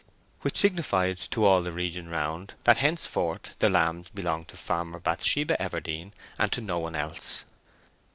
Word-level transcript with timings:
which 0.41 0.57
signified 0.57 1.15
to 1.15 1.45
all 1.45 1.61
the 1.61 1.71
region 1.71 2.09
round 2.09 2.55
that 2.63 2.77
henceforth 2.77 3.51
the 3.59 3.69
lambs 3.69 4.09
belonged 4.09 4.47
to 4.47 4.57
Farmer 4.57 4.99
Bathsheba 4.99 5.55
Everdene, 5.61 6.11
and 6.39 6.51
to 6.53 6.59
no 6.59 6.79
one 6.79 6.95
else. 6.95 7.43